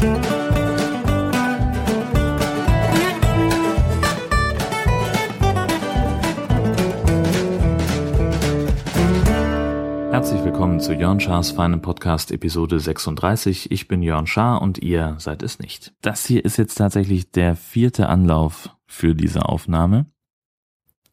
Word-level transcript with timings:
Herzlich 0.00 0.16
willkommen 10.42 10.80
zu 10.80 10.94
Jörn 10.94 11.20
Schars 11.20 11.50
feinem 11.50 11.82
Podcast 11.82 12.32
Episode 12.32 12.80
36. 12.80 13.70
Ich 13.70 13.88
bin 13.88 14.00
Jörn 14.02 14.26
Schaar 14.26 14.62
und 14.62 14.78
ihr 14.78 15.16
seid 15.18 15.42
es 15.42 15.58
nicht. 15.58 15.92
Das 16.00 16.24
hier 16.24 16.46
ist 16.46 16.56
jetzt 16.56 16.76
tatsächlich 16.76 17.30
der 17.30 17.54
vierte 17.54 18.08
Anlauf 18.08 18.74
für 18.86 19.14
diese 19.14 19.44
Aufnahme. 19.50 20.06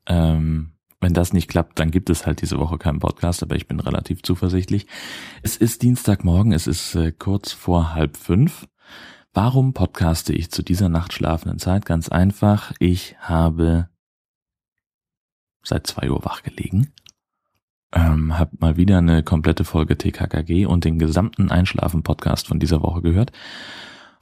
Ähm, 0.05 0.77
wenn 1.01 1.13
das 1.13 1.33
nicht 1.33 1.49
klappt, 1.49 1.77
dann 1.79 1.91
gibt 1.91 2.09
es 2.09 2.25
halt 2.25 2.41
diese 2.41 2.57
Woche 2.57 2.77
keinen 2.77 2.99
Podcast, 2.99 3.43
aber 3.43 3.57
ich 3.57 3.67
bin 3.67 3.81
relativ 3.81 4.23
zuversichtlich. 4.23 4.87
Es 5.43 5.57
ist 5.57 5.81
Dienstagmorgen, 5.81 6.53
es 6.53 6.67
ist 6.67 6.95
äh, 6.95 7.11
kurz 7.11 7.51
vor 7.51 7.93
halb 7.93 8.15
fünf. 8.15 8.65
Warum 9.33 9.73
podcaste 9.73 10.33
ich 10.33 10.51
zu 10.51 10.63
dieser 10.63 10.89
nachtschlafenden 10.89 11.59
Zeit? 11.59 11.85
Ganz 11.85 12.09
einfach, 12.09 12.73
ich 12.79 13.15
habe 13.19 13.89
seit 15.63 15.85
zwei 15.85 16.09
Uhr 16.09 16.23
wach 16.25 16.43
gelegen 16.43 16.93
ähm, 17.93 18.37
habe 18.37 18.51
mal 18.59 18.77
wieder 18.77 18.97
eine 18.97 19.23
komplette 19.23 19.63
Folge 19.63 19.97
TKKG 19.97 20.65
und 20.65 20.85
den 20.85 20.99
gesamten 20.99 21.51
Einschlafen-Podcast 21.51 22.47
von 22.47 22.59
dieser 22.59 22.81
Woche 22.81 23.01
gehört 23.01 23.31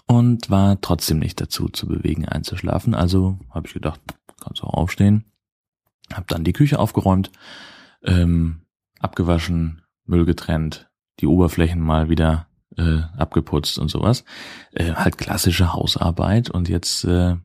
und 0.07 0.49
war 0.49 0.79
trotzdem 0.81 1.19
nicht 1.19 1.41
dazu 1.41 1.69
zu 1.69 1.87
bewegen 1.87 2.25
einzuschlafen. 2.27 2.93
Also 2.93 3.39
habe 3.49 3.67
ich 3.67 3.73
gedacht, 3.73 3.99
kannst 4.41 4.63
auch 4.63 4.73
aufstehen. 4.73 5.25
Habe 6.13 6.27
dann 6.27 6.43
die 6.43 6.53
Küche 6.53 6.77
aufgeräumt, 6.77 7.31
ähm, 8.03 8.61
abgewaschen, 8.99 9.81
Müll 10.05 10.25
getrennt, 10.25 10.89
die 11.19 11.27
Oberflächen 11.27 11.81
mal 11.81 12.09
wieder 12.09 12.47
äh, 12.77 13.01
abgeputzt 13.17 13.79
und 13.79 13.89
sowas. 13.89 14.23
Äh, 14.71 14.93
halt 14.93 15.17
klassische 15.17 15.73
Hausarbeit 15.73 16.49
und 16.49 16.69
jetzt 16.69 17.03
äh, 17.05 17.35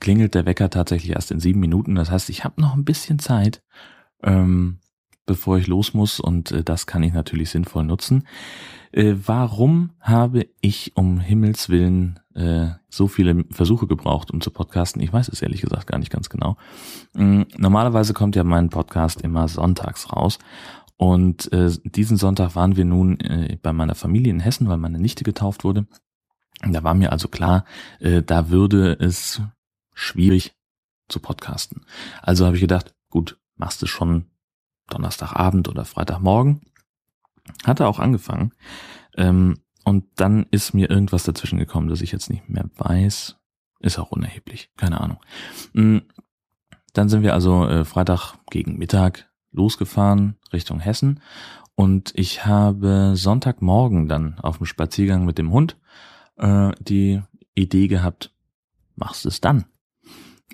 klingelt 0.00 0.34
der 0.34 0.46
Wecker 0.46 0.70
tatsächlich 0.70 1.12
erst 1.12 1.30
in 1.30 1.40
sieben 1.40 1.60
Minuten. 1.60 1.94
Das 1.94 2.10
heißt, 2.10 2.30
ich 2.30 2.44
habe 2.44 2.60
noch 2.60 2.74
ein 2.74 2.84
bisschen 2.84 3.18
Zeit, 3.18 3.62
ähm, 4.22 4.78
bevor 5.26 5.58
ich 5.58 5.66
los 5.66 5.94
muss 5.94 6.20
und 6.20 6.52
äh, 6.52 6.62
das 6.62 6.86
kann 6.86 7.02
ich 7.02 7.12
natürlich 7.12 7.50
sinnvoll 7.50 7.84
nutzen. 7.84 8.24
Äh, 8.92 9.14
warum 9.26 9.90
habe 10.00 10.46
ich 10.60 10.96
um 10.96 11.20
Himmels 11.20 11.68
Willen 11.68 12.20
äh, 12.34 12.68
so 12.88 13.06
viele 13.06 13.44
Versuche 13.50 13.86
gebraucht, 13.86 14.30
um 14.30 14.40
zu 14.40 14.50
podcasten? 14.50 15.02
Ich 15.02 15.12
weiß 15.12 15.28
es 15.28 15.42
ehrlich 15.42 15.60
gesagt 15.60 15.86
gar 15.86 15.98
nicht 15.98 16.10
ganz 16.10 16.30
genau. 16.30 16.56
Ähm, 17.14 17.46
normalerweise 17.56 18.14
kommt 18.14 18.36
ja 18.36 18.44
mein 18.44 18.70
Podcast 18.70 19.20
immer 19.20 19.48
sonntags 19.48 20.10
raus 20.12 20.38
und 20.98 21.50
äh, 21.52 21.70
diesen 21.84 22.16
Sonntag 22.16 22.56
waren 22.56 22.76
wir 22.76 22.84
nun 22.84 23.20
äh, 23.20 23.56
bei 23.62 23.72
meiner 23.72 23.94
Familie 23.94 24.32
in 24.32 24.40
Hessen, 24.40 24.68
weil 24.68 24.78
meine 24.78 24.98
Nichte 24.98 25.22
getauft 25.22 25.62
wurde. 25.62 25.86
Da 26.60 26.82
war 26.82 26.94
mir 26.94 27.12
also 27.12 27.28
klar, 27.28 27.64
äh, 28.00 28.20
da 28.20 28.50
würde 28.50 28.94
es 28.98 29.40
schwierig 29.94 30.56
zu 31.08 31.20
podcasten. 31.20 31.86
Also 32.20 32.46
habe 32.46 32.56
ich 32.56 32.60
gedacht, 32.60 32.96
gut, 33.10 33.38
machst 33.54 33.80
du 33.80 33.86
schon 33.86 34.26
Donnerstagabend 34.88 35.68
oder 35.68 35.84
Freitagmorgen. 35.84 36.62
Hatte 37.64 37.86
auch 37.86 38.00
angefangen. 38.00 38.52
Ähm, 39.16 39.60
und 39.84 40.04
dann 40.16 40.46
ist 40.50 40.74
mir 40.74 40.90
irgendwas 40.90 41.22
dazwischen 41.22 41.60
gekommen, 41.60 41.88
das 41.88 42.00
ich 42.00 42.10
jetzt 42.10 42.28
nicht 42.28 42.48
mehr 42.48 42.68
weiß. 42.74 43.36
Ist 43.78 44.00
auch 44.00 44.10
unerheblich, 44.10 44.72
keine 44.76 45.00
Ahnung. 45.00 45.20
Mm, 45.74 45.98
dann 46.92 47.08
sind 47.08 47.22
wir 47.22 47.34
also 47.34 47.68
äh, 47.68 47.84
Freitag 47.84 48.34
gegen 48.50 48.78
Mittag 48.78 49.27
losgefahren 49.58 50.36
Richtung 50.52 50.80
Hessen 50.80 51.20
und 51.74 52.12
ich 52.14 52.46
habe 52.46 53.12
Sonntagmorgen 53.14 54.08
dann 54.08 54.38
auf 54.40 54.56
dem 54.58 54.66
Spaziergang 54.66 55.24
mit 55.24 55.38
dem 55.38 55.52
Hund 55.52 55.76
äh, 56.36 56.70
die 56.80 57.22
Idee 57.54 57.88
gehabt, 57.88 58.32
machst 58.96 59.26
es 59.26 59.40
dann. 59.40 59.66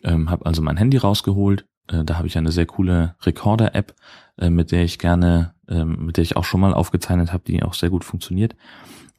Ähm, 0.03 0.31
habe 0.31 0.45
also 0.47 0.61
mein 0.61 0.77
Handy 0.77 0.97
rausgeholt, 0.97 1.67
äh, 1.89 2.05
da 2.05 2.19
habe 2.19 2.27
ich 2.27 2.37
eine 2.37 2.53
sehr 2.53 2.67
coole 2.67 3.15
Recorder-App, 3.23 3.95
äh, 4.39 4.51
mit 4.51 4.73
der 4.73 4.85
ich 4.85 4.99
gerne, 4.99 5.55
ähm, 5.69 6.07
mit 6.07 6.17
der 6.17 6.23
ich 6.23 6.37
auch 6.37 6.45
schon 6.45 6.61
mal 6.61 6.75
aufgezeichnet 6.75 7.33
habe, 7.33 7.45
die 7.45 7.63
auch 7.63 7.75
sehr 7.75 7.91
gut 7.91 8.05
funktioniert. 8.05 8.57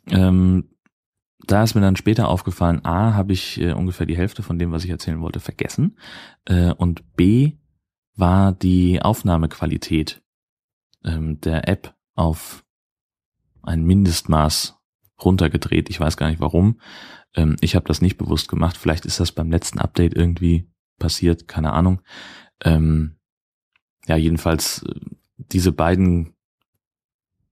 Ähm, 0.09 0.69
da 1.47 1.63
ist 1.63 1.75
mir 1.75 1.81
dann 1.81 1.96
später 1.96 2.28
aufgefallen, 2.28 2.85
A, 2.85 3.13
habe 3.13 3.34
ich 3.34 3.59
äh, 3.59 3.73
ungefähr 3.73 4.06
die 4.06 4.17
Hälfte 4.17 4.44
von 4.44 4.57
dem, 4.57 4.72
was 4.72 4.84
ich 4.84 4.90
erzählen 4.90 5.22
wollte, 5.22 5.40
vergessen. 5.40 5.97
Äh, 6.46 6.72
und 6.72 7.16
B, 7.16 7.53
war 8.16 8.52
die 8.52 9.02
Aufnahmequalität 9.02 10.22
ähm, 11.03 11.40
der 11.42 11.68
App 11.68 11.94
auf 12.16 12.66
ein 13.62 13.84
Mindestmaß 13.84 14.78
runtergedreht. 15.24 15.90
Ich 15.90 16.00
weiß 16.00 16.18
gar 16.18 16.30
nicht 16.30 16.40
warum. 16.40 16.80
Ähm, 17.34 17.56
ich 17.62 17.76
habe 17.76 17.88
das 17.88 18.02
nicht 18.02 18.18
bewusst 18.18 18.48
gemacht. 18.48 18.78
Vielleicht 18.78 19.06
ist 19.06 19.20
das 19.20 19.31
beim 19.31 19.52
letzten 19.52 19.80
Update 19.80 20.14
irgendwie 20.14 20.70
passiert, 20.98 21.48
keine 21.48 21.74
Ahnung. 21.74 22.02
Ähm, 22.64 23.18
ja, 24.08 24.16
jedenfalls 24.16 24.84
äh, 24.84 25.00
diese 25.38 25.72
beiden 25.72 26.36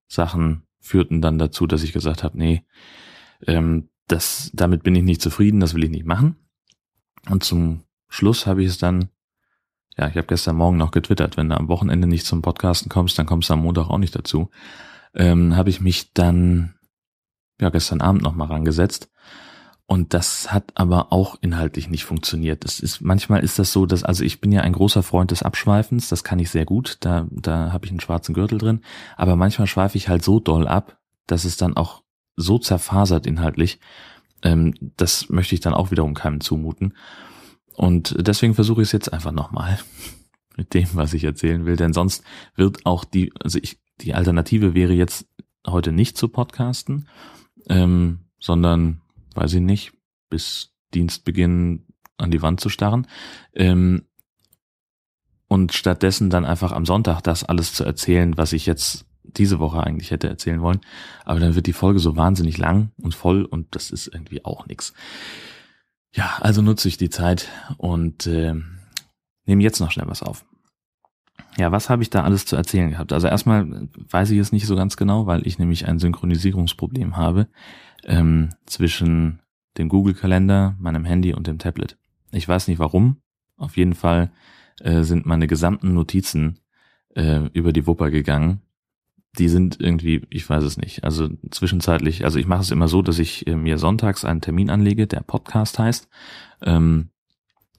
Sachen 0.07 0.63
führten 0.79 1.21
dann 1.21 1.39
dazu, 1.39 1.67
dass 1.67 1.83
ich 1.83 1.93
gesagt 1.93 2.23
habe, 2.23 2.37
nee, 2.37 2.65
ähm, 3.47 3.89
das, 4.07 4.51
damit 4.53 4.83
bin 4.83 4.95
ich 4.95 5.03
nicht 5.03 5.21
zufrieden, 5.21 5.59
das 5.59 5.73
will 5.73 5.83
ich 5.83 5.89
nicht 5.89 6.05
machen. 6.05 6.35
Und 7.29 7.43
zum 7.43 7.83
Schluss 8.09 8.45
habe 8.45 8.61
ich 8.63 8.69
es 8.69 8.77
dann, 8.77 9.09
ja, 9.97 10.07
ich 10.07 10.15
habe 10.15 10.27
gestern 10.27 10.55
Morgen 10.55 10.77
noch 10.77 10.91
getwittert, 10.91 11.37
wenn 11.37 11.49
du 11.49 11.57
am 11.57 11.67
Wochenende 11.67 12.07
nicht 12.07 12.25
zum 12.25 12.41
Podcasten 12.41 12.89
kommst, 12.89 13.17
dann 13.19 13.25
kommst 13.25 13.49
du 13.49 13.53
am 13.53 13.61
Montag 13.61 13.89
auch 13.89 13.97
nicht 13.97 14.15
dazu. 14.15 14.49
Ähm, 15.15 15.55
habe 15.55 15.69
ich 15.69 15.81
mich 15.81 16.13
dann, 16.13 16.73
ja, 17.61 17.69
gestern 17.69 18.01
Abend 18.01 18.23
nochmal 18.23 18.47
rangesetzt 18.47 19.09
und 19.85 20.13
das 20.13 20.51
hat 20.51 20.71
aber 20.75 21.11
auch 21.11 21.37
inhaltlich 21.41 21.89
nicht 21.89 22.05
funktioniert. 22.05 22.63
Das 22.63 22.79
ist, 22.79 23.01
manchmal 23.01 23.43
ist 23.43 23.59
das 23.59 23.71
so, 23.71 23.85
dass, 23.85 24.03
also 24.03 24.23
ich 24.23 24.41
bin 24.41 24.51
ja 24.51 24.61
ein 24.61 24.73
großer 24.73 25.03
Freund 25.03 25.29
des 25.29 25.43
Abschweifens, 25.43 26.09
das 26.09 26.23
kann 26.23 26.39
ich 26.39 26.49
sehr 26.49 26.65
gut, 26.65 26.97
da, 27.01 27.27
da 27.29 27.71
habe 27.71 27.85
ich 27.85 27.91
einen 27.91 27.99
schwarzen 27.99 28.33
Gürtel 28.33 28.57
drin, 28.57 28.81
aber 29.17 29.35
manchmal 29.35 29.67
schweife 29.67 29.97
ich 29.97 30.09
halt 30.09 30.23
so 30.23 30.39
doll 30.39 30.67
ab, 30.67 30.97
dass 31.27 31.45
es 31.45 31.57
dann 31.57 31.77
auch 31.77 32.01
so 32.35 32.57
zerfasert 32.57 33.27
inhaltlich, 33.27 33.79
ähm, 34.41 34.73
das 34.97 35.29
möchte 35.29 35.53
ich 35.53 35.61
dann 35.61 35.73
auch 35.73 35.91
wiederum 35.91 36.13
keinem 36.15 36.41
zumuten. 36.41 36.93
Und 37.73 38.15
deswegen 38.19 38.53
versuche 38.53 38.81
ich 38.81 38.89
es 38.89 38.91
jetzt 38.91 39.11
einfach 39.11 39.31
nochmal 39.31 39.79
mit 40.57 40.73
dem, 40.73 40.87
was 40.93 41.13
ich 41.13 41.23
erzählen 41.23 41.65
will, 41.65 41.75
denn 41.75 41.93
sonst 41.93 42.23
wird 42.55 42.85
auch 42.85 43.05
die, 43.05 43.31
also 43.41 43.59
ich, 43.61 43.79
die 44.01 44.13
Alternative 44.13 44.73
wäre 44.73 44.93
jetzt 44.93 45.27
heute 45.65 45.91
nicht 45.91 46.17
zu 46.17 46.27
podcasten, 46.27 47.07
ähm, 47.69 48.19
sondern 48.39 49.01
weiß 49.33 49.53
ich 49.53 49.61
nicht, 49.61 49.93
bis 50.29 50.73
Dienstbeginn 50.93 51.85
an 52.17 52.31
die 52.31 52.41
Wand 52.41 52.59
zu 52.59 52.69
starren. 52.69 53.07
Ähm, 53.53 54.03
und 55.47 55.73
stattdessen 55.73 56.31
dann 56.31 56.45
einfach 56.45 56.71
am 56.71 56.85
Sonntag 56.85 57.21
das 57.21 57.43
alles 57.43 57.73
zu 57.73 57.83
erzählen, 57.83 58.37
was 58.37 58.53
ich 58.53 58.65
jetzt 58.65 59.05
diese 59.21 59.59
Woche 59.59 59.83
eigentlich 59.83 60.11
hätte 60.11 60.27
erzählen 60.27 60.61
wollen. 60.61 60.81
Aber 61.25 61.39
dann 61.39 61.55
wird 61.55 61.67
die 61.67 61.73
Folge 61.73 61.99
so 61.99 62.15
wahnsinnig 62.15 62.57
lang 62.57 62.91
und 62.97 63.13
voll 63.13 63.45
und 63.45 63.75
das 63.75 63.91
ist 63.91 64.07
irgendwie 64.07 64.43
auch 64.45 64.65
nix. 64.65 64.93
Ja, 66.13 66.37
also 66.39 66.61
nutze 66.61 66.87
ich 66.87 66.97
die 66.97 67.09
Zeit 67.09 67.49
und 67.77 68.27
äh, 68.27 68.53
nehme 69.45 69.63
jetzt 69.63 69.79
noch 69.79 69.91
schnell 69.91 70.07
was 70.07 70.21
auf. 70.21 70.45
Ja, 71.57 71.71
was 71.71 71.89
habe 71.89 72.03
ich 72.03 72.09
da 72.09 72.23
alles 72.23 72.45
zu 72.45 72.55
erzählen 72.55 72.91
gehabt? 72.91 73.13
Also 73.13 73.27
erstmal 73.27 73.87
weiß 74.09 74.29
ich 74.31 74.39
es 74.39 74.51
nicht 74.51 74.67
so 74.67 74.75
ganz 74.75 74.97
genau, 74.97 75.25
weil 75.25 75.45
ich 75.47 75.59
nämlich 75.59 75.87
ein 75.87 75.99
Synchronisierungsproblem 75.99 77.17
habe 77.17 77.47
ähm, 78.03 78.49
zwischen 78.65 79.41
dem 79.77 79.89
Google-Kalender, 79.89 80.75
meinem 80.79 81.05
Handy 81.05 81.33
und 81.33 81.47
dem 81.47 81.57
Tablet. 81.57 81.97
Ich 82.31 82.47
weiß 82.47 82.67
nicht 82.67 82.79
warum. 82.79 83.17
Auf 83.57 83.77
jeden 83.77 83.95
Fall 83.95 84.31
äh, 84.79 85.03
sind 85.03 85.25
meine 85.25 85.47
gesamten 85.47 85.93
Notizen 85.93 86.59
äh, 87.15 87.47
über 87.53 87.73
die 87.73 87.87
Wupper 87.87 88.11
gegangen. 88.11 88.61
Die 89.39 89.49
sind 89.49 89.79
irgendwie, 89.79 90.25
ich 90.29 90.47
weiß 90.47 90.63
es 90.63 90.77
nicht. 90.77 91.03
Also 91.03 91.29
zwischenzeitlich, 91.49 92.23
also 92.23 92.37
ich 92.37 92.45
mache 92.45 92.61
es 92.61 92.71
immer 92.71 92.87
so, 92.87 93.01
dass 93.01 93.19
ich 93.19 93.47
äh, 93.47 93.55
mir 93.55 93.77
sonntags 93.77 94.25
einen 94.25 94.41
Termin 94.41 94.69
anlege, 94.69 95.07
der 95.07 95.21
Podcast 95.21 95.79
heißt, 95.79 96.07
ähm, 96.61 97.09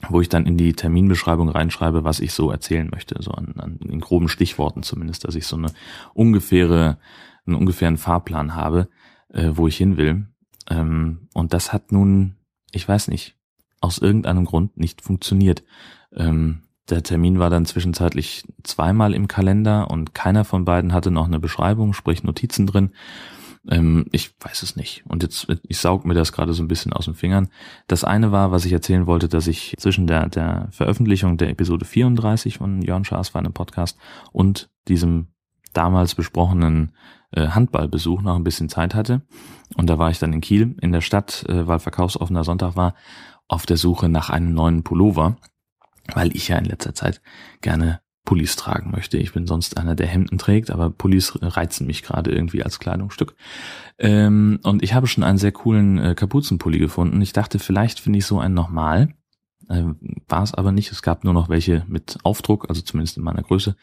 wo 0.09 0.21
ich 0.21 0.29
dann 0.29 0.47
in 0.47 0.57
die 0.57 0.73
Terminbeschreibung 0.73 1.49
reinschreibe, 1.49 2.05
was 2.05 2.21
ich 2.21 2.33
so 2.33 2.51
erzählen 2.51 2.89
möchte, 2.91 3.23
so 3.23 3.31
an, 3.31 3.55
an 3.59 3.79
in 3.79 4.01
groben 4.01 4.29
Stichworten 4.29 4.83
zumindest, 4.83 5.27
dass 5.27 5.37
ich 5.37 5.47
so 5.47 5.57
eine 5.57 5.73
ungefähre, 6.13 6.99
einen 7.47 7.57
ungefähren 7.57 7.97
Fahrplan 7.97 8.55
habe 8.55 8.89
äh, 9.35 9.51
wo 9.55 9.69
ich 9.69 9.77
hin 9.77 9.97
will. 9.97 10.27
Ähm, 10.71 11.29
und 11.35 11.53
das 11.53 11.73
hat 11.73 11.93
nun, 11.93 12.37
ich 12.73 12.89
weiß 12.89 13.09
nicht, 13.09 13.37
aus 13.81 13.99
irgendeinem 13.99 14.47
Grund 14.47 14.77
nicht 14.79 15.03
funktioniert. 15.03 15.63
Ähm, 16.13 16.63
der 16.91 17.03
Termin 17.03 17.39
war 17.39 17.51
dann 17.51 17.67
zwischenzeitlich 17.67 18.45
zweimal 18.63 19.15
im 19.15 19.29
Kalender 19.29 19.91
und 19.91 20.15
keiner 20.15 20.45
von 20.45 20.65
beiden 20.65 20.93
hatte 20.93 21.11
noch 21.11 21.27
eine 21.27 21.41
Beschreibung, 21.41 21.93
sprich 21.95 22.23
Notizen 22.23 22.67
drin. 22.67 22.91
Ähm, 23.69 24.07
ich 24.13 24.35
weiß 24.41 24.63
es 24.63 24.77
nicht. 24.77 25.05
Und 25.07 25.23
jetzt, 25.23 25.47
ich 25.63 25.79
saug 25.79 26.05
mir 26.05 26.15
das 26.15 26.33
gerade 26.33 26.53
so 26.53 26.63
ein 26.63 26.69
bisschen 26.69 26.93
aus 26.93 27.07
den 27.07 27.15
Fingern. 27.15 27.49
Das 27.87 28.05
eine 28.05 28.33
war, 28.33 28.53
was 28.53 28.65
ich 28.65 28.73
erzählen 28.73 29.07
wollte, 29.07 29.29
dass 29.29 29.47
ich 29.47 29.75
zwischen 29.79 30.07
der, 30.07 30.29
der 30.29 30.69
Veröffentlichung 30.71 31.39
der 31.39 31.49
Episode 31.49 31.85
34 31.85 32.59
von 32.59 32.83
Jörn 32.83 33.05
Schaas 33.05 33.35
war 33.35 33.41
einem 33.41 33.55
Podcast 33.55 33.99
und 34.33 34.69
diesem 34.89 35.29
damals 35.73 36.15
besprochenen 36.15 36.93
äh, 37.33 37.49
Handballbesuch 37.49 38.23
noch 38.23 38.37
ein 38.37 38.45
bisschen 38.45 38.69
Zeit 38.69 38.95
hatte. 38.95 39.23
Und 39.77 39.89
da 39.89 39.99
war 39.99 40.11
ich 40.11 40.19
dann 40.19 40.33
in 40.33 40.41
Kiel 40.41 40.77
in 40.81 40.93
der 40.93 41.01
Stadt, 41.01 41.45
äh, 41.49 41.67
weil 41.67 41.79
verkaufsoffener 41.79 42.45
Sonntag 42.45 42.77
war, 42.77 42.95
auf 43.49 43.67
der 43.67 43.77
Suche 43.77 44.09
nach 44.09 44.31
einem 44.31 44.55
neuen 44.55 44.85
Pullover, 44.85 45.37
weil 46.13 46.35
ich 46.37 46.49
ja 46.49 46.59
in 46.59 46.65
letzter 46.65 46.95
Zeit 46.95 47.21
gerne 47.61 48.01
Pullis 48.25 48.57
tragen 48.57 48.91
möchte. 48.91 49.19
Ich 49.19 49.33
bin 49.33 49.47
sonst 49.47 49.77
einer, 49.77 49.95
der 49.95 50.07
Hemden 50.07 50.39
trägt, 50.39 50.71
aber 50.71 50.91
Pullis 50.91 51.39
reizen 51.43 51.87
mich 51.87 52.03
gerade 52.03 52.33
irgendwie 52.33 52.63
als 52.63 52.79
Kleidungsstück. 52.79 53.35
Ähm, 53.99 54.61
und 54.63 54.83
ich 54.83 54.95
habe 54.95 55.07
schon 55.07 55.25
einen 55.25 55.39
sehr 55.39 55.53
coolen 55.53 55.99
äh, 55.99 56.15
Kapuzenpulli 56.15 56.79
gefunden. 56.79 57.21
Ich 57.21 57.33
dachte, 57.33 57.59
vielleicht 57.59 58.01
finde 58.01 58.19
ich 58.19 58.27
so 58.27 58.39
einen 58.39 58.55
nochmal. 58.55 59.15
Äh, 59.69 59.85
war 60.27 60.43
es 60.43 60.55
aber 60.55 60.73
nicht. 60.73 60.91
Es 60.91 61.03
gab 61.03 61.25
nur 61.25 61.35
noch 61.35 61.51
welche 61.51 61.85
mit 61.87 62.19
Aufdruck, 62.23 62.69
also 62.71 62.81
zumindest 62.81 63.19
in 63.19 63.23
meiner 63.23 63.43
Größe. 63.43 63.77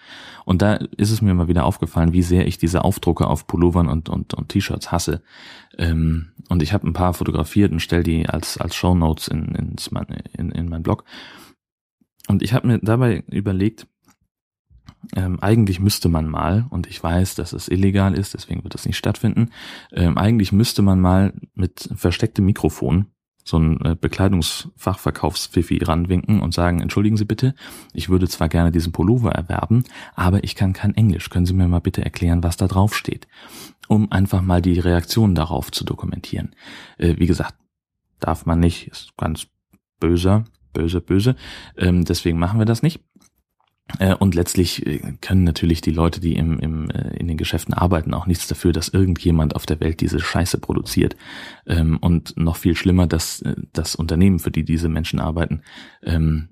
Und 0.44 0.64
da 0.64 0.74
ist 0.76 1.12
es 1.12 1.22
mir 1.22 1.36
mal 1.36 1.48
wieder 1.48 1.66
aufgefallen, 1.66 2.14
wie 2.14 2.24
sehr 2.24 2.48
ich 2.48 2.58
diese 2.58 2.84
Aufdrucke 2.84 3.28
auf 3.28 3.46
Pullovern 3.46 3.90
und, 3.90 4.10
und, 4.10 4.34
und 4.34 4.50
T-Shirts 4.50 4.92
hasse. 4.92 5.22
Ähm, 5.78 6.32
und 6.50 6.64
ich 6.64 6.74
habe 6.74 6.88
ein 6.88 6.94
paar 6.94 7.14
fotografiert 7.14 7.72
und 7.72 7.80
stell 7.80 8.02
die 8.02 8.28
als, 8.28 8.58
als 8.58 8.76
Show 8.76 8.96
Notes 8.96 9.28
in, 9.28 9.56
in, 9.56 9.76
in, 10.36 10.52
in 10.52 10.68
mein 10.68 10.84
Blog. 10.84 11.04
Und 12.32 12.42
ich 12.42 12.54
habe 12.54 12.66
mir 12.66 12.80
dabei 12.80 13.26
überlegt, 13.28 13.88
ähm, 15.18 15.40
eigentlich 15.42 15.82
müsste 15.82 16.08
man 16.08 16.30
mal, 16.30 16.66
und 16.70 16.88
ich 16.88 17.04
weiß, 17.04 17.36
dass 17.36 17.52
es 17.52 17.68
illegal 17.68 18.14
ist, 18.14 18.34
deswegen 18.34 18.64
wird 18.64 18.74
das 18.74 18.86
nicht 18.86 18.96
stattfinden, 18.96 19.50
ähm, 19.92 20.18
eigentlich 20.18 20.54
müsste 20.54 20.82
man 20.82 21.02
mal 21.02 21.34
mit 21.56 21.90
verstecktem 21.94 22.46
Mikrofon 22.46 23.08
so 23.44 23.58
ein 23.60 23.82
äh, 23.82 23.98
ranwinken 25.84 26.40
und 26.40 26.54
sagen, 26.54 26.80
entschuldigen 26.80 27.18
Sie 27.18 27.26
bitte, 27.26 27.54
ich 27.92 28.08
würde 28.08 28.30
zwar 28.30 28.48
gerne 28.48 28.72
diesen 28.72 28.94
Pullover 28.94 29.34
erwerben, 29.34 29.84
aber 30.16 30.46
ich 30.46 30.56
kann 30.56 30.72
kein 30.72 30.96
Englisch. 30.96 31.30
Können 31.30 31.46
Sie 31.46 31.54
mir 31.54 31.68
mal 31.68 31.80
bitte 31.80 32.06
erklären, 32.06 32.44
was 32.44 32.56
da 32.56 32.68
drauf 32.68 32.96
steht? 32.96 33.28
Um 33.90 34.10
einfach 34.10 34.42
mal 34.42 34.62
die 34.62 34.80
Reaktion 34.80 35.36
darauf 35.36 35.70
zu 35.70 35.84
dokumentieren. 35.84 36.56
Äh, 36.98 37.16
wie 37.18 37.28
gesagt, 37.28 37.56
darf 38.22 38.46
man 38.46 38.62
nicht, 38.62 38.88
ist 38.88 39.18
ganz 39.18 39.48
böser, 40.00 40.46
böse, 40.74 41.02
böse. 41.02 41.36
Ähm, 41.78 42.06
deswegen 42.06 42.40
machen 42.40 42.60
wir 42.60 42.66
das 42.66 42.84
nicht. 42.84 43.02
Äh, 44.00 44.16
und 44.16 44.36
letztlich 44.36 44.86
äh, 44.86 45.00
können 45.22 45.44
natürlich 45.44 45.82
die 45.82 45.92
Leute, 45.92 46.20
die 46.20 46.36
im, 46.36 46.60
im, 46.60 46.90
äh, 46.90 47.16
in 47.18 47.28
den 47.28 47.38
Geschäften 47.38 47.74
arbeiten, 47.74 48.14
auch 48.14 48.28
nichts 48.28 48.48
dafür, 48.48 48.72
dass 48.72 48.90
irgendjemand 48.90 49.56
auf 49.56 49.66
der 49.66 49.80
Welt 49.80 50.02
diese 50.02 50.20
Scheiße 50.20 50.60
produziert. 50.60 51.16
Ähm, 51.66 51.98
und 51.98 52.38
noch 52.38 52.58
viel 52.58 52.76
schlimmer, 52.76 53.08
dass 53.08 53.44
das 53.74 53.96
Unternehmen, 53.96 54.40
für 54.40 54.52
die 54.52 54.64
diese 54.64 54.90
Menschen 54.90 55.20
arbeiten, 55.20 55.62
ähm, 56.04 56.50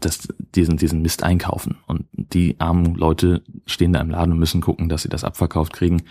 dass 0.00 0.28
diesen, 0.54 0.76
diesen 0.76 1.00
Mist 1.00 1.22
einkaufen. 1.22 1.78
Und 1.86 2.06
die 2.12 2.60
armen 2.60 2.94
Leute 2.94 3.42
stehen 3.64 3.92
da 3.92 4.00
im 4.00 4.10
Laden 4.10 4.32
und 4.32 4.38
müssen 4.38 4.60
gucken, 4.60 4.88
dass 4.88 5.02
sie 5.02 5.08
das 5.08 5.24
abverkauft 5.24 5.72
kriegen. 5.72 6.02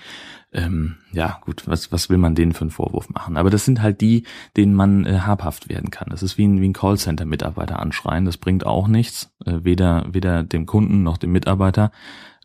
Ähm, 0.52 0.98
ja, 1.12 1.40
gut, 1.42 1.68
was, 1.68 1.92
was 1.92 2.10
will 2.10 2.18
man 2.18 2.34
denen 2.34 2.54
für 2.54 2.62
einen 2.62 2.72
Vorwurf 2.72 3.10
machen? 3.10 3.38
Aber 3.38 3.50
das 3.50 3.66
sind 3.66 3.82
halt 3.82 4.02
die, 4.02 4.24
denen 4.58 4.74
man 4.74 5.06
äh, 5.06 5.20
habhaft 5.20 5.70
werden 5.70 5.92
kann. 5.92 6.10
Das 6.10 6.24
ist 6.24 6.38
wie 6.38 6.48
ein, 6.48 6.62
wie 6.62 6.70
ein 6.70 6.74
Callcenter-Mitarbeiter 6.74 7.80
anschreien. 7.80 8.26
Das 8.26 8.38
bringt 8.38 8.66
auch 8.66 8.88
nichts, 8.88 9.36
äh, 9.46 9.60
weder, 9.64 10.08
weder 10.12 10.44
dem 10.44 10.66
Kunden 10.66 11.04
noch 11.04 11.18
dem 11.18 11.32
Mitarbeiter. 11.32 11.92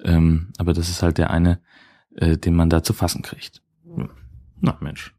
Ähm, 0.02 0.52
aber 0.58 0.74
das 0.74 0.90
ist 0.90 1.02
halt 1.02 1.16
der 1.16 1.30
eine, 1.30 1.62
äh, 2.16 2.36
den 2.36 2.54
man 2.54 2.68
da 2.68 2.82
zu 2.82 2.92
fassen 2.92 3.22
kriegt. 3.22 3.62
Na 4.60 4.76
Mensch, 4.80 5.14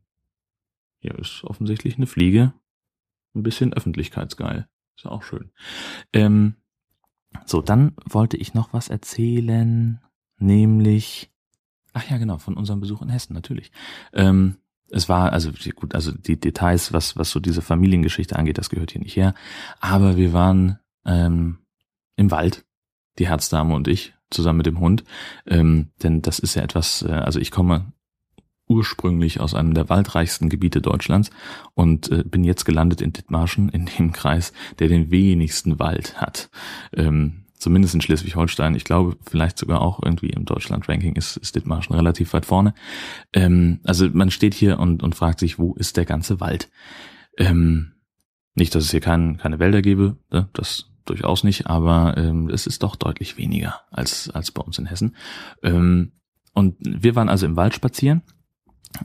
hier 1.00 1.18
ist 1.18 1.44
offensichtlich 1.46 1.98
eine 1.98 2.06
Fliege. 2.06 2.54
Ein 3.34 3.44
bisschen 3.44 3.74
öffentlichkeitsgeil. 3.74 4.68
Ist 5.02 5.10
auch 5.10 5.24
schön. 5.24 5.50
Ähm, 6.14 6.54
so, 7.46 7.64
dann 7.64 7.94
wollte 8.06 8.38
ich 8.38 8.54
noch 8.54 8.72
was 8.72 8.88
erzählen, 8.88 10.00
nämlich, 10.38 11.32
ach 11.94 12.08
ja, 12.08 12.20
genau, 12.20 12.38
von 12.38 12.56
unserem 12.56 12.82
Besuch 12.82 13.02
in 13.02 13.10
Hessen, 13.10 13.34
natürlich. 13.34 13.72
Ähm, 14.14 14.58
es 14.92 15.10
war, 15.10 15.34
also 15.34 15.52
gut, 15.76 15.96
also 15.96 16.12
die 16.12 16.40
Details, 16.40 16.94
was, 16.94 17.18
was 17.18 17.32
so 17.32 17.40
diese 17.40 17.64
Familiengeschichte 17.64 18.36
angeht, 18.36 18.60
das 18.60 18.70
gehört 18.70 18.92
hier 18.92 19.02
nicht 19.02 19.16
her. 19.16 19.34
Aber 19.80 20.18
wir 20.18 20.34
waren 20.34 20.78
ähm, 21.04 21.58
im 22.16 22.30
Wald, 22.30 22.64
die 23.18 23.28
Herzdame 23.28 23.74
und 23.74 23.88
ich, 23.88 24.14
zusammen 24.30 24.58
mit 24.58 24.68
dem 24.68 24.80
Hund. 24.80 25.04
Ähm, 25.48 25.90
denn 26.04 26.22
das 26.22 26.38
ist 26.38 26.54
ja 26.54 26.62
etwas, 26.62 27.02
äh, 27.02 27.12
also 27.12 27.40
ich 27.40 27.50
komme 27.50 27.92
ursprünglich 28.72 29.42
aus 29.42 29.54
einem 29.54 29.74
der 29.74 29.90
waldreichsten 29.90 30.48
Gebiete 30.48 30.82
Deutschlands 30.82 31.30
und 31.76 32.10
äh, 32.10 32.24
bin 32.24 32.46
jetzt 32.46 32.64
gelandet 32.64 33.02
in 33.02 33.12
Dithmarschen, 33.12 33.68
in 33.70 33.86
dem 33.86 34.14
Kreis, 34.14 34.54
der 34.80 34.88
den 34.88 35.12
wenigsten 35.12 35.78
Wald 35.78 36.22
hat. 36.22 36.50
Ähm, 36.96 37.44
zumindest 37.58 37.94
in 37.94 38.02
Schleswig-Holstein. 38.02 38.76
Ich 38.76 38.86
glaube, 38.86 39.18
vielleicht 39.30 39.58
sogar 39.58 39.82
auch 39.82 40.02
irgendwie 40.02 40.30
im 40.30 40.46
Deutschland-Ranking 40.46 41.16
ist, 41.16 41.36
ist 41.38 41.56
Dithmarschen 41.56 41.96
relativ 41.96 42.34
weit 42.34 42.46
vorne. 42.46 42.74
Ähm, 43.34 43.82
also 43.84 44.08
man 44.10 44.32
steht 44.32 44.54
hier 44.54 44.80
und, 44.80 45.04
und 45.04 45.16
fragt 45.16 45.40
sich, 45.40 45.60
wo 45.60 45.74
ist 45.74 45.98
der 45.98 46.06
ganze 46.06 46.40
Wald? 46.40 46.70
Ähm, 47.38 47.92
nicht, 48.56 48.74
dass 48.74 48.86
es 48.86 48.92
hier 48.92 49.02
kein, 49.02 49.38
keine 49.38 49.60
Wälder 49.60 49.82
gäbe, 49.82 50.18
ne? 50.32 50.50
das 50.54 50.92
durchaus 51.06 51.44
nicht, 51.44 51.68
aber 51.68 52.16
ähm, 52.18 52.50
es 52.50 52.68
ist 52.68 52.84
doch 52.84 52.96
deutlich 52.96 53.38
weniger 53.38 53.82
als, 53.92 54.30
als 54.30 54.52
bei 54.52 54.62
uns 54.62 54.78
in 54.78 54.86
Hessen. 54.86 55.16
Ähm, 55.62 56.14
und 56.54 56.76
wir 56.80 57.16
waren 57.16 57.30
also 57.30 57.46
im 57.46 57.56
Wald 57.58 57.76
spazieren 57.76 58.24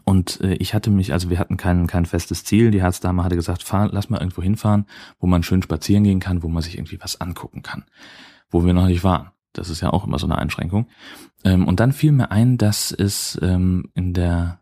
und 0.05 0.41
äh, 0.41 0.55
ich 0.55 0.75
hatte 0.75 0.91
mich, 0.91 1.13
also 1.13 1.31
wir 1.31 1.39
hatten 1.39 1.57
kein, 1.57 1.87
kein 1.87 2.07
festes 2.07 2.45
Ziel. 2.45 2.71
Die 2.71 2.83
Herzdame 2.83 3.25
hatte 3.25 3.37
gesagt, 3.37 3.63
fahr, 3.63 3.89
lass 3.93 4.11
mal 4.11 4.19
irgendwo 4.19 4.43
hinfahren, 4.43 4.87
wo 5.19 5.27
man 5.27 5.43
schön 5.43 5.63
spazieren 5.63 6.05
gehen 6.05 6.21
kann, 6.21 6.43
wo 6.43 6.49
man 6.49 6.63
sich 6.63 6.77
irgendwie 6.77 7.01
was 7.01 7.21
angucken 7.21 7.63
kann. 7.63 7.85
Wo 8.51 8.65
wir 8.65 8.73
noch 8.73 8.87
nicht 8.87 9.05
waren. 9.05 9.31
Das 9.53 9.71
ist 9.71 9.81
ja 9.81 9.91
auch 9.91 10.07
immer 10.07 10.19
so 10.19 10.27
eine 10.27 10.39
Einschränkung. 10.39 10.89
Ähm, 11.45 11.67
und 11.67 11.81
dann 11.81 11.93
fiel 11.93 12.13
mir 12.13 12.31
ein, 12.31 12.59
dass 12.59 12.93
es 12.93 13.39
ähm, 13.43 13.91
in 13.95 14.13
der 14.13 14.61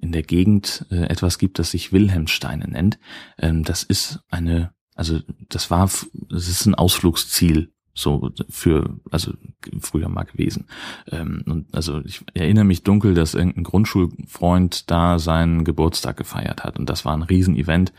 in 0.00 0.12
der 0.12 0.22
Gegend 0.22 0.84
äh, 0.90 1.04
etwas 1.04 1.38
gibt, 1.38 1.58
das 1.58 1.70
sich 1.70 1.92
Wilhelmsteine 1.92 2.68
nennt. 2.68 2.98
Ähm, 3.38 3.64
das 3.64 3.82
ist 3.82 4.20
eine, 4.28 4.74
also 4.94 5.20
das 5.48 5.70
war, 5.70 5.84
es 5.84 6.48
ist 6.48 6.66
ein 6.66 6.74
Ausflugsziel 6.74 7.73
so 7.94 8.30
für, 8.48 8.98
also 9.10 9.32
früher 9.80 10.08
mal 10.08 10.24
gewesen. 10.24 10.66
Ähm, 11.10 11.44
und 11.46 11.74
also 11.74 12.00
ich 12.04 12.22
erinnere 12.34 12.64
mich 12.64 12.82
dunkel, 12.82 13.14
dass 13.14 13.34
irgendein 13.34 13.64
Grundschulfreund 13.64 14.90
da 14.90 15.18
seinen 15.18 15.64
Geburtstag 15.64 16.16
gefeiert 16.16 16.64
hat. 16.64 16.78
Und 16.78 16.90
das 16.90 17.04
war 17.04 17.16
ein 17.16 17.22
Riesenevent 17.22 17.92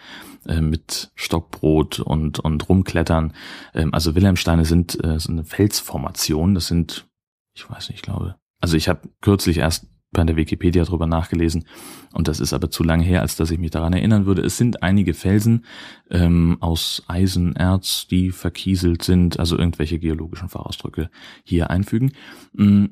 äh, 0.46 0.62
mit 0.62 1.12
Stockbrot 1.16 2.00
und, 2.00 2.40
und 2.40 2.68
Rumklettern. 2.68 3.34
Ähm, 3.74 3.94
also 3.94 4.16
Wilhelmsteine 4.16 4.66
sind 4.66 5.02
äh, 5.04 5.18
so 5.20 5.32
eine 5.32 5.46
Felsformation. 5.46 6.54
Das 6.54 6.68
sind, 6.68 7.08
ich 7.56 7.70
weiß 7.70 7.90
nicht, 7.90 8.00
ich 8.00 8.02
glaube. 8.02 8.36
Also 8.60 8.76
ich 8.76 8.90
habe 8.90 9.10
kürzlich 9.22 9.58
erst 9.58 9.88
bei 10.16 10.24
der 10.24 10.36
Wikipedia 10.36 10.84
drüber 10.84 11.06
nachgelesen 11.06 11.66
und 12.14 12.28
das 12.28 12.40
ist 12.40 12.54
aber 12.54 12.72
zu 12.72 12.84
lange 12.84 13.04
her, 13.04 13.22
als 13.22 13.36
dass 13.36 13.52
ich 13.52 13.60
mich 13.60 13.72
daran 13.72 13.94
erinnern 13.94 14.26
würde. 14.26 14.42
Es 14.42 14.58
sind 14.58 14.82
einige 14.82 15.14
Felsen 15.14 15.66
ähm, 16.10 16.58
aus 16.62 17.04
Eisenerz, 17.08 18.08
die 18.08 18.32
verkieselt 18.32 19.04
sind, 19.04 19.40
also 19.40 19.58
irgendwelche 19.58 20.00
geologischen 20.00 20.50
Fachausdrücke 20.50 21.10
hier 21.44 21.70
einfügen. 21.70 22.14
Mm, 22.54 22.86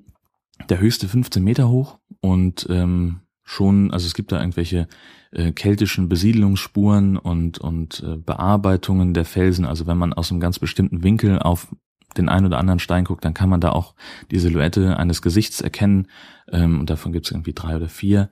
der 0.69 0.79
höchste 0.79 1.07
15 1.07 1.43
Meter 1.43 1.69
hoch 1.69 1.97
und 2.21 2.67
ähm, 2.69 3.21
schon, 3.43 3.91
also 3.91 4.05
es 4.05 4.13
gibt 4.13 4.31
da 4.31 4.39
irgendwelche 4.39 4.87
äh, 5.31 5.51
keltischen 5.51 6.09
Besiedlungsspuren 6.09 7.17
und, 7.17 7.57
und 7.57 8.03
äh, 8.05 8.17
Bearbeitungen 8.17 9.13
der 9.13 9.25
Felsen. 9.25 9.65
Also 9.65 9.87
wenn 9.87 9.97
man 9.97 10.13
aus 10.13 10.31
einem 10.31 10.39
ganz 10.39 10.59
bestimmten 10.59 11.03
Winkel 11.03 11.39
auf 11.39 11.75
den 12.17 12.29
einen 12.29 12.45
oder 12.45 12.59
anderen 12.59 12.79
Stein 12.79 13.05
guckt, 13.05 13.25
dann 13.25 13.33
kann 13.33 13.49
man 13.49 13.61
da 13.61 13.71
auch 13.71 13.93
die 14.31 14.39
Silhouette 14.39 14.97
eines 14.97 15.21
Gesichts 15.21 15.61
erkennen. 15.61 16.07
Ähm, 16.51 16.81
und 16.81 16.89
davon 16.89 17.13
gibt 17.13 17.25
es 17.25 17.31
irgendwie 17.31 17.53
drei 17.53 17.75
oder 17.75 17.89
vier. 17.89 18.29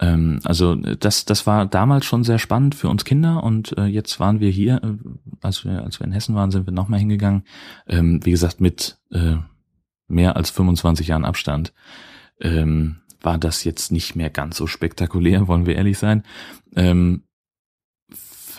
Ähm, 0.00 0.40
also 0.44 0.74
das, 0.74 1.24
das 1.24 1.46
war 1.46 1.66
damals 1.66 2.04
schon 2.04 2.24
sehr 2.24 2.38
spannend 2.38 2.74
für 2.74 2.88
uns 2.88 3.04
Kinder 3.04 3.42
und 3.42 3.76
äh, 3.78 3.84
jetzt 3.84 4.18
waren 4.20 4.40
wir 4.40 4.50
hier, 4.50 4.82
äh, 4.82 4.96
als 5.40 5.64
wir, 5.64 5.82
als 5.84 6.00
wir 6.00 6.06
in 6.06 6.12
Hessen 6.12 6.34
waren, 6.34 6.50
sind 6.50 6.66
wir 6.66 6.72
nochmal 6.72 6.98
hingegangen. 6.98 7.44
Ähm, 7.86 8.24
wie 8.24 8.30
gesagt, 8.30 8.60
mit 8.60 8.98
äh, 9.10 9.36
mehr 10.08 10.36
als 10.36 10.50
25 10.50 11.08
Jahren 11.08 11.24
Abstand. 11.24 11.72
Ähm, 12.40 12.96
war 13.20 13.38
das 13.38 13.62
jetzt 13.62 13.92
nicht 13.92 14.16
mehr 14.16 14.30
ganz 14.30 14.56
so 14.56 14.66
spektakulär, 14.66 15.46
wollen 15.46 15.66
wir 15.66 15.76
ehrlich 15.76 15.98
sein. 15.98 16.24
Ähm, 16.74 17.22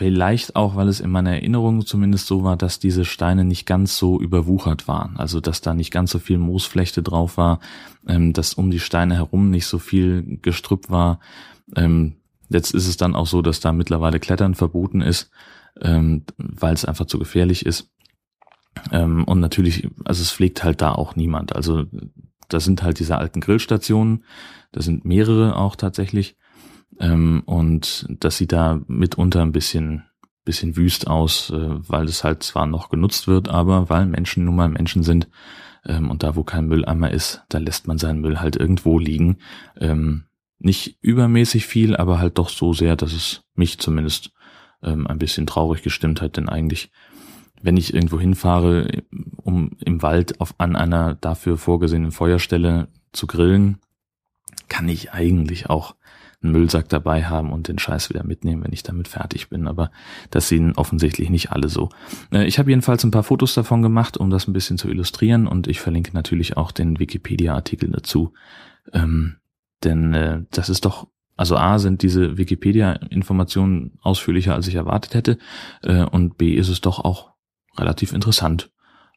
Vielleicht 0.04 0.58
auch, 0.58 0.76
weil 0.76 0.90
es 0.90 1.00
in 1.00 1.10
meiner 1.10 1.32
Erinnerung 1.32 1.86
zumindest 1.86 2.28
so 2.28 2.44
war, 2.44 2.58
dass 2.58 2.78
diese 2.78 3.06
Steine 3.06 3.46
nicht 3.46 3.66
ganz 3.66 3.98
so 3.98 4.20
überwuchert 4.20 4.86
waren. 4.86 5.16
Also 5.16 5.40
dass 5.40 5.62
da 5.62 5.74
nicht 5.74 5.92
ganz 5.92 6.12
so 6.12 6.20
viel 6.20 6.38
Moosflechte 6.40 7.02
drauf 7.02 7.38
war, 7.38 7.62
ähm, 8.06 8.34
dass 8.34 8.54
um 8.54 8.70
die 8.70 8.82
Steine 8.82 9.16
herum 9.16 9.50
nicht 9.50 9.66
so 9.66 9.80
viel 9.80 10.40
Gestrüpp 10.42 10.90
war. 10.90 11.22
Ähm, 11.78 12.18
jetzt 12.50 12.74
ist 12.74 12.86
es 12.86 12.98
dann 12.98 13.16
auch 13.16 13.28
so, 13.28 13.42
dass 13.42 13.62
da 13.62 13.72
mittlerweile 13.72 14.20
Klettern 14.20 14.56
verboten 14.56 15.00
ist, 15.00 15.32
ähm, 15.80 16.26
weil 16.38 16.74
es 16.74 16.84
einfach 16.84 17.06
zu 17.06 17.18
gefährlich 17.18 17.66
ist. 17.66 17.90
Ähm, 18.92 19.24
und 19.24 19.40
natürlich, 19.40 19.88
also 20.04 20.22
es 20.22 20.34
pflegt 20.34 20.66
halt 20.66 20.82
da 20.82 20.92
auch 20.92 21.16
niemand. 21.16 21.56
Also 21.56 21.86
da 22.50 22.60
sind 22.60 22.84
halt 22.84 23.00
diese 23.00 23.18
alten 23.20 23.40
Grillstationen, 23.40 24.26
da 24.74 24.82
sind 24.82 25.06
mehrere 25.06 25.56
auch 25.56 25.78
tatsächlich. 25.78 26.36
Ähm, 27.00 27.44
und 27.46 28.06
das 28.10 28.38
sieht 28.38 28.52
da 28.52 28.82
mitunter 28.88 29.42
ein 29.42 29.52
bisschen, 29.52 30.04
bisschen 30.46 30.76
wüst 30.76 31.08
aus, 31.08 31.50
äh, 31.50 31.70
weil 31.88 32.06
es 32.06 32.24
halt 32.24 32.44
zwar 32.44 32.66
noch 32.66 32.90
genutzt 32.90 33.28
wird, 33.28 33.50
aber 33.50 33.90
weil 33.90 34.06
Menschen 34.06 34.46
nun 34.46 34.56
mal 34.56 34.70
Menschen 34.70 35.04
sind, 35.04 35.28
Ähm, 35.86 36.10
und 36.10 36.24
da, 36.24 36.38
wo 36.38 36.44
kein 36.44 36.68
Mülleimer 36.68 37.12
ist, 37.12 37.44
da 37.50 37.58
lässt 37.58 37.88
man 37.88 37.98
seinen 37.98 38.22
Müll 38.22 38.40
halt 38.40 38.56
irgendwo 38.56 38.98
liegen. 39.00 39.40
Ähm, 39.78 40.24
nicht 40.58 40.98
übermäßig 41.02 41.66
viel, 41.66 41.98
aber 41.98 42.20
halt 42.20 42.38
doch 42.38 42.48
so 42.48 42.72
sehr, 42.72 42.96
dass 42.96 43.12
es 43.12 43.44
mich 43.56 43.80
zumindest 43.80 44.32
ähm, 44.82 45.06
ein 45.08 45.20
bisschen 45.20 45.46
traurig 45.46 45.84
gestimmt 45.84 46.22
hat, 46.22 46.38
denn 46.38 46.48
eigentlich, 46.48 46.90
wenn 47.62 47.76
ich 47.76 47.94
irgendwo 47.94 48.18
hinfahre, 48.18 49.04
um 49.36 49.72
im 49.84 50.02
Wald 50.02 50.40
auf, 50.40 50.56
an 50.58 50.78
einer 50.78 51.16
dafür 51.16 51.58
vorgesehenen 51.58 52.12
Feuerstelle 52.12 52.88
zu 53.12 53.28
grillen, 53.28 53.80
kann 54.70 54.90
ich 54.90 55.14
eigentlich 55.14 55.70
auch 55.70 55.96
einen 56.44 56.52
Müllsack 56.52 56.90
dabei 56.90 57.26
haben 57.26 57.52
und 57.52 57.68
den 57.68 57.80
Scheiß 57.80 58.10
wieder 58.10 58.24
mitnehmen, 58.24 58.64
wenn 58.64 58.74
ich 58.74 58.84
damit 58.84 59.08
fertig 59.08 59.50
bin. 59.50 59.68
Aber 59.68 59.92
das 60.30 60.50
sehen 60.50 60.74
offensichtlich 60.76 61.30
nicht 61.30 61.52
alle 61.52 61.70
so. 61.70 61.90
Äh, 62.32 62.46
ich 62.46 62.60
habe 62.60 62.70
jedenfalls 62.70 63.04
ein 63.04 63.12
paar 63.12 63.24
Fotos 63.24 63.54
davon 63.54 63.82
gemacht, 63.82 64.18
um 64.18 64.30
das 64.30 64.48
ein 64.48 64.54
bisschen 64.54 64.78
zu 64.78 64.90
illustrieren 64.90 65.48
und 65.48 65.68
ich 65.68 65.80
verlinke 65.80 66.14
natürlich 66.14 66.58
auch 66.58 66.72
den 66.72 67.00
Wikipedia-Artikel 67.00 67.90
dazu. 67.90 68.34
Ähm, 68.92 69.38
denn 69.84 70.14
äh, 70.14 70.42
das 70.52 70.70
ist 70.70 70.86
doch, 70.86 71.08
also 71.36 71.58
A 71.58 71.80
sind 71.80 72.04
diese 72.04 72.38
Wikipedia-Informationen 72.38 73.98
ausführlicher, 74.02 74.54
als 74.54 74.68
ich 74.68 74.76
erwartet 74.76 75.14
hätte. 75.14 75.38
Äh, 75.82 76.04
und 76.04 76.38
B 76.38 76.54
ist 76.54 76.70
es 76.70 76.82
doch 76.82 77.00
auch 77.00 77.32
relativ 77.78 78.14
interessant, 78.14 78.72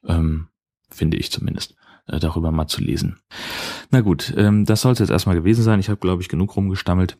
ähm, 0.06 0.48
finde 0.88 1.16
ich 1.16 1.30
zumindest 1.30 1.76
äh, 2.06 2.18
darüber 2.18 2.52
mal 2.52 2.68
zu 2.68 2.80
lesen. 2.80 3.18
Na 3.90 4.00
gut, 4.00 4.34
ähm, 4.36 4.64
das 4.64 4.82
soll 4.82 4.92
es 4.92 4.98
jetzt 4.98 5.10
erstmal 5.10 5.36
gewesen 5.36 5.62
sein. 5.62 5.80
Ich 5.80 5.88
habe, 5.88 6.00
glaube 6.00 6.22
ich, 6.22 6.28
genug 6.28 6.56
rumgestammelt. 6.56 7.18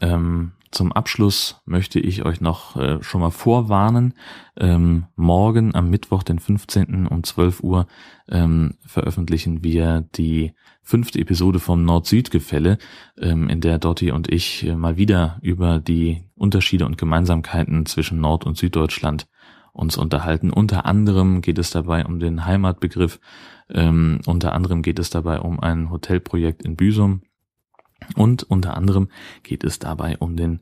Ähm, 0.00 0.52
zum 0.70 0.92
Abschluss 0.92 1.62
möchte 1.64 1.98
ich 1.98 2.24
euch 2.24 2.40
noch 2.40 2.76
äh, 2.76 3.02
schon 3.02 3.22
mal 3.22 3.30
vorwarnen. 3.30 4.14
Ähm, 4.56 5.06
morgen 5.16 5.74
am 5.74 5.88
Mittwoch, 5.88 6.22
den 6.22 6.38
15. 6.38 7.06
um 7.06 7.24
12 7.24 7.62
Uhr, 7.62 7.86
ähm, 8.28 8.74
veröffentlichen 8.84 9.64
wir 9.64 10.06
die 10.14 10.52
fünfte 10.82 11.20
Episode 11.20 11.58
vom 11.58 11.84
Nord-Süd-Gefälle, 11.84 12.78
ähm, 13.18 13.48
in 13.48 13.60
der 13.60 13.78
Dotti 13.78 14.10
und 14.10 14.30
ich 14.30 14.66
äh, 14.66 14.74
mal 14.74 14.98
wieder 14.98 15.38
über 15.42 15.78
die 15.78 16.24
Unterschiede 16.34 16.84
und 16.84 16.98
Gemeinsamkeiten 16.98 17.86
zwischen 17.86 18.20
Nord- 18.20 18.44
und 18.44 18.58
Süddeutschland 18.58 19.26
uns 19.72 19.96
unterhalten. 19.96 20.50
Unter 20.50 20.84
anderem 20.86 21.40
geht 21.40 21.58
es 21.58 21.70
dabei 21.70 22.04
um 22.04 22.18
den 22.18 22.44
Heimatbegriff 22.44 23.20
ähm, 23.70 24.20
unter 24.26 24.52
anderem 24.52 24.82
geht 24.82 24.98
es 24.98 25.10
dabei 25.10 25.40
um 25.40 25.60
ein 25.60 25.90
Hotelprojekt 25.90 26.62
in 26.62 26.76
Büsum 26.76 27.22
und 28.16 28.44
unter 28.44 28.76
anderem 28.76 29.08
geht 29.42 29.64
es 29.64 29.78
dabei 29.78 30.16
um 30.18 30.36
den 30.36 30.60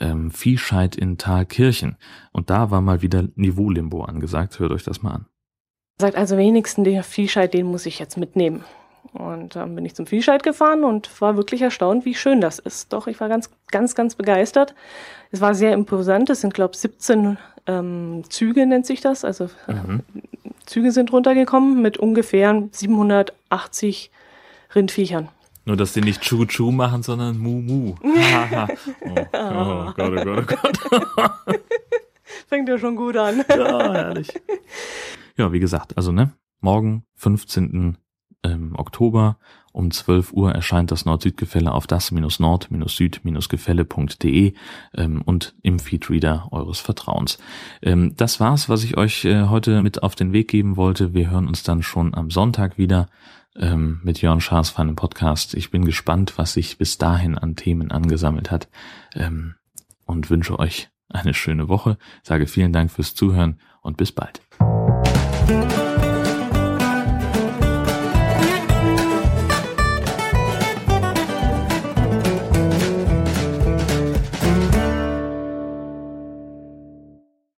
ähm, 0.00 0.30
Viehscheid 0.30 0.96
in 0.96 1.18
Thalkirchen. 1.18 1.96
Und 2.32 2.50
da 2.50 2.70
war 2.70 2.80
mal 2.80 3.02
wieder 3.02 3.24
Niveau-Limbo 3.34 4.04
angesagt. 4.04 4.58
Hört 4.58 4.72
euch 4.72 4.84
das 4.84 5.02
mal 5.02 5.12
an. 5.12 5.26
Sagt 6.00 6.16
also 6.16 6.36
wenigstens, 6.36 6.84
der 6.84 7.02
Viehscheid, 7.02 7.52
den 7.52 7.66
muss 7.66 7.86
ich 7.86 7.98
jetzt 7.98 8.16
mitnehmen. 8.16 8.64
Und 9.12 9.56
dann 9.56 9.74
bin 9.74 9.84
ich 9.84 9.94
zum 9.94 10.06
Viehscheid 10.06 10.42
gefahren 10.42 10.84
und 10.84 11.20
war 11.20 11.36
wirklich 11.36 11.62
erstaunt, 11.62 12.04
wie 12.04 12.14
schön 12.14 12.40
das 12.40 12.58
ist. 12.58 12.92
Doch, 12.92 13.06
ich 13.06 13.20
war 13.20 13.28
ganz, 13.28 13.50
ganz, 13.70 13.94
ganz 13.94 14.14
begeistert. 14.14 14.74
Es 15.30 15.40
war 15.40 15.54
sehr 15.54 15.72
imposant. 15.72 16.30
Es 16.30 16.42
sind, 16.42 16.54
glaube 16.54 16.74
ich, 16.74 16.80
17 16.80 17.38
ähm, 17.68 18.24
Züge, 18.28 18.66
nennt 18.66 18.86
sich 18.86 19.00
das. 19.00 19.24
Also 19.24 19.48
mhm. 19.68 20.02
Züge 20.66 20.90
sind 20.90 21.12
runtergekommen 21.12 21.80
mit 21.80 21.98
ungefähr 21.98 22.68
780 22.72 24.10
Rindviechern. 24.74 25.28
Nur, 25.64 25.76
dass 25.76 25.92
die 25.92 26.00
nicht 26.00 26.22
Chu-Chu 26.22 26.70
machen, 26.70 27.02
sondern 27.02 27.38
Mu-Mu. 27.38 27.94
oh, 28.02 29.16
oh 29.34 29.92
Gott, 29.94 30.26
oh 30.26 30.42
Gott, 30.42 30.78
oh 30.90 31.00
Gott. 31.14 31.32
Fängt 32.48 32.68
ja 32.70 32.78
schon 32.78 32.96
gut 32.96 33.16
an. 33.18 33.44
ja, 33.50 33.92
herrlich. 33.92 34.28
Ja, 35.36 35.52
wie 35.52 35.60
gesagt, 35.60 35.96
also 35.98 36.10
ne, 36.10 36.32
morgen, 36.60 37.04
15. 37.16 37.98
Ähm, 38.44 38.74
Oktober, 38.78 39.36
um 39.78 39.90
12 39.92 40.32
Uhr 40.32 40.52
erscheint 40.52 40.90
das 40.90 41.04
Nord-Süd-Gefälle 41.04 41.70
auf 41.72 41.86
das-nord-süd-gefälle.de 41.86 44.54
ähm, 44.94 45.22
und 45.22 45.54
im 45.62 45.78
Feedreader 45.78 46.48
eures 46.50 46.80
Vertrauens. 46.80 47.38
Ähm, 47.80 48.12
das 48.16 48.40
war's, 48.40 48.68
was 48.68 48.82
ich 48.82 48.96
euch 48.96 49.24
äh, 49.24 49.44
heute 49.44 49.80
mit 49.82 50.02
auf 50.02 50.16
den 50.16 50.32
Weg 50.32 50.48
geben 50.48 50.76
wollte. 50.76 51.14
Wir 51.14 51.30
hören 51.30 51.46
uns 51.46 51.62
dann 51.62 51.84
schon 51.84 52.12
am 52.12 52.30
Sonntag 52.30 52.76
wieder 52.76 53.06
ähm, 53.56 54.00
mit 54.02 54.20
Jörn 54.20 54.40
Schaas 54.40 54.70
für 54.70 54.82
einen 54.82 54.96
Podcast. 54.96 55.54
Ich 55.54 55.70
bin 55.70 55.84
gespannt, 55.84 56.32
was 56.36 56.54
sich 56.54 56.76
bis 56.76 56.98
dahin 56.98 57.38
an 57.38 57.54
Themen 57.54 57.92
angesammelt 57.92 58.50
hat 58.50 58.68
ähm, 59.14 59.54
und 60.06 60.28
wünsche 60.28 60.58
euch 60.58 60.88
eine 61.08 61.34
schöne 61.34 61.68
Woche. 61.68 61.98
Sage 62.24 62.48
vielen 62.48 62.72
Dank 62.72 62.90
fürs 62.90 63.14
Zuhören 63.14 63.60
und 63.82 63.96
bis 63.96 64.10
bald. 64.10 64.42